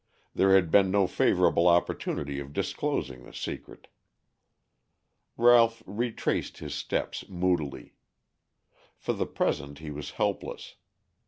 [0.33, 3.87] There had been no favorable opportunity of disclosing the secret.
[5.37, 7.93] Ralph retraced his steps moodily.
[8.97, 10.73] For the present he was helpless.